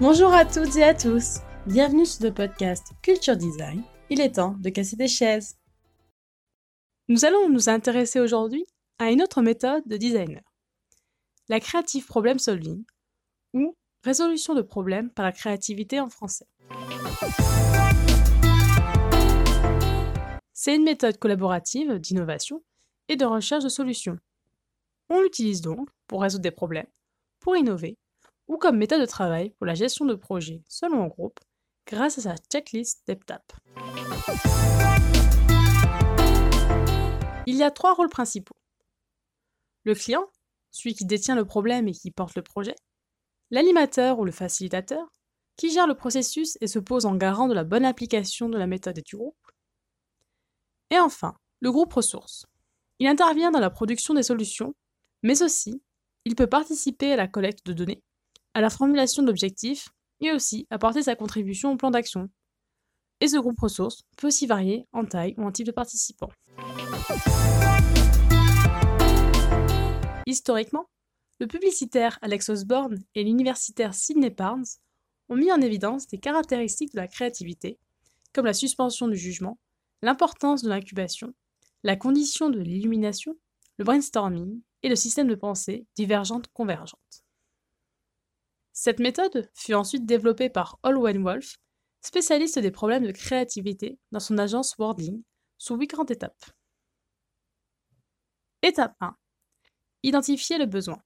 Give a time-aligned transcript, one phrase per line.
[0.00, 3.82] Bonjour à toutes et à tous, bienvenue sur le podcast Culture Design.
[4.10, 5.56] Il est temps de casser des chaises.
[7.08, 8.66] Nous allons nous intéresser aujourd'hui
[8.98, 10.42] à une autre méthode de designer,
[11.48, 12.84] la creative problem solving,
[13.54, 16.46] ou résolution de problèmes par la créativité en français.
[20.52, 22.62] C'est une méthode collaborative d'innovation
[23.16, 24.18] de recherche de solutions.
[25.08, 26.86] On l'utilise donc pour résoudre des problèmes,
[27.40, 27.98] pour innover,
[28.48, 31.40] ou comme méthode de travail pour la gestion de projets selon un groupe
[31.86, 33.52] grâce à sa checklist d'étapes.
[37.46, 38.56] Il y a trois rôles principaux.
[39.84, 40.26] Le client,
[40.70, 42.76] celui qui détient le problème et qui porte le projet.
[43.50, 45.12] L'animateur ou le facilitateur,
[45.56, 48.66] qui gère le processus et se pose en garant de la bonne application de la
[48.66, 49.36] méthode et du groupe.
[50.90, 52.46] Et enfin, le groupe ressources.
[53.02, 54.76] Il intervient dans la production des solutions,
[55.24, 55.82] mais aussi,
[56.24, 58.00] il peut participer à la collecte de données,
[58.54, 59.88] à la formulation d'objectifs
[60.20, 62.30] et aussi apporter sa contribution au plan d'action.
[63.20, 66.30] Et ce groupe ressources peut aussi varier en taille ou en type de participants.
[70.26, 70.86] Historiquement,
[71.40, 74.76] le publicitaire Alex Osborne et l'universitaire Sidney Barnes
[75.28, 77.80] ont mis en évidence des caractéristiques de la créativité,
[78.32, 79.58] comme la suspension du jugement,
[80.02, 81.34] l'importance de l'incubation,
[81.82, 83.36] la condition de l'illumination,
[83.78, 87.24] le brainstorming et le système de pensée divergente-convergente.
[88.72, 91.58] Cette méthode fut ensuite développée par Olwen Wolf,
[92.00, 95.22] spécialiste des problèmes de créativité dans son agence Wordling,
[95.58, 96.44] sous huit grandes étapes.
[98.62, 99.16] Étape 1.
[100.02, 101.02] Identifier le besoin.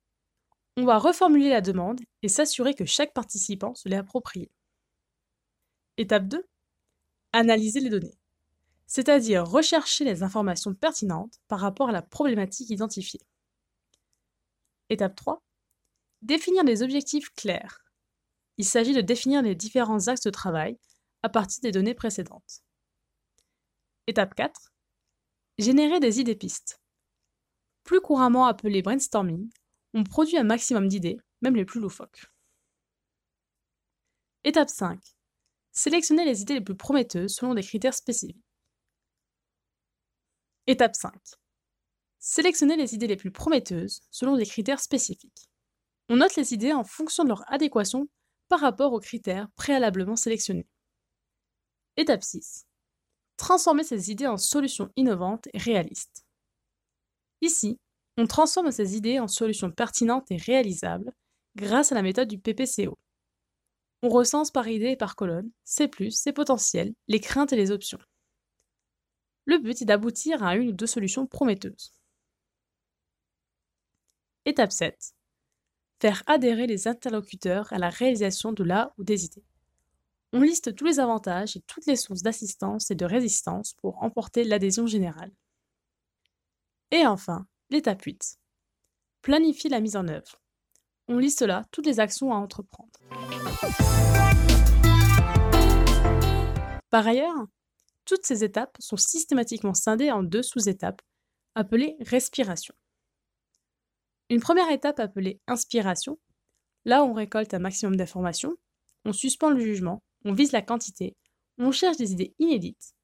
[0.77, 4.51] On va reformuler la demande et s'assurer que chaque participant se l'est approprié.
[5.97, 6.47] Étape 2.
[7.33, 8.19] Analyser les données,
[8.87, 13.21] c'est-à-dire rechercher les informations pertinentes par rapport à la problématique identifiée.
[14.89, 15.43] Étape 3.
[16.23, 17.85] Définir des objectifs clairs.
[18.59, 20.79] Il s'agit de définir les différents axes de travail
[21.23, 22.63] à partir des données précédentes.
[24.07, 24.73] Étape 4.
[25.59, 26.81] Générer des idées pistes.
[27.83, 29.51] Plus couramment appelé brainstorming,
[29.95, 32.27] on produit un maximum d'idées, même les plus loufoques.
[34.45, 35.01] Étape 5.
[35.73, 38.46] Sélectionner les idées les plus prometteuses selon des critères spécifiques.
[40.69, 41.13] Étape 5.
[42.19, 45.49] Sélectionner les idées les plus prometteuses selon des critères spécifiques.
[46.09, 48.09] On note les idées en fonction de leur adéquation
[48.49, 50.67] par rapport aux critères préalablement sélectionnés.
[51.97, 52.67] Étape 6.
[53.37, 56.27] Transformer ces idées en solutions innovantes et réalistes.
[57.43, 57.79] Ici,
[58.17, 61.13] on transforme ces idées en solutions pertinentes et réalisables
[61.55, 62.99] grâce à la méthode du PPCO.
[64.03, 67.71] On recense par idée et par colonne ses plus, ses potentiels, les craintes et les
[67.71, 68.01] options.
[69.47, 71.93] Le but est d'aboutir à une ou deux solutions prometteuses.
[74.45, 75.15] Étape 7.
[76.01, 79.45] Faire adhérer les interlocuteurs à la réalisation de la ou des idées.
[80.33, 84.43] On liste tous les avantages et toutes les sources d'assistance et de résistance pour emporter
[84.43, 85.33] l'adhésion générale.
[86.91, 88.39] Et enfin, l'étape 8.
[89.23, 90.43] Planifier la mise en œuvre.
[91.07, 92.91] On liste là toutes les actions à entreprendre.
[96.91, 97.47] Par ailleurs,
[98.07, 101.03] toutes ces étapes sont systématiquement scindées en deux sous-étapes,
[101.55, 102.75] appelées respiration.
[104.31, 106.19] Une première étape appelée inspiration,
[106.85, 108.57] là on récolte un maximum d'informations,
[109.05, 111.17] on suspend le jugement, on vise la quantité,
[111.59, 112.95] on cherche des idées inédites.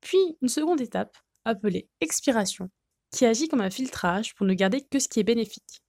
[0.00, 2.70] Puis une seconde étape appelée expiration,
[3.10, 5.82] qui agit comme un filtrage pour ne garder que ce qui est bénéfique.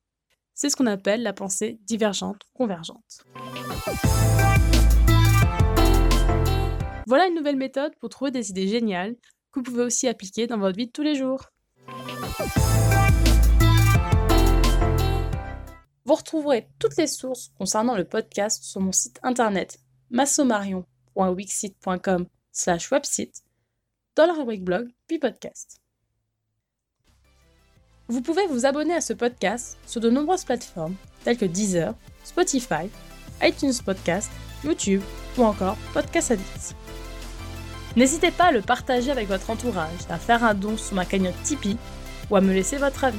[0.53, 3.23] C'est ce qu'on appelle la pensée divergente convergente.
[7.07, 9.15] Voilà une nouvelle méthode pour trouver des idées géniales
[9.51, 11.51] que vous pouvez aussi appliquer dans votre vie de tous les jours.
[16.05, 19.79] Vous retrouverez toutes les sources concernant le podcast sur mon site internet
[20.09, 23.43] massomarion.wixit.com slash website
[24.15, 25.79] dans la rubrique blog puis podcast.
[28.07, 31.93] Vous pouvez vous abonner à ce podcast sur de nombreuses plateformes telles que Deezer,
[32.23, 32.89] Spotify,
[33.41, 34.31] iTunes Podcast,
[34.63, 35.01] YouTube
[35.37, 36.75] ou encore Podcast Addict.
[37.95, 41.41] N'hésitez pas à le partager avec votre entourage, à faire un don sur ma cagnotte
[41.43, 41.77] Tipeee
[42.29, 43.17] ou à me laisser votre avis.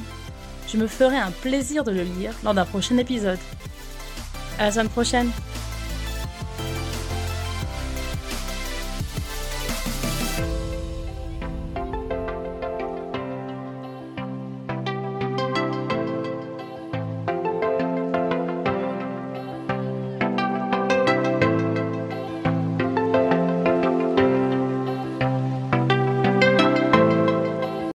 [0.68, 3.38] Je me ferai un plaisir de le lire lors d'un prochain épisode.
[4.58, 5.30] À la semaine prochaine!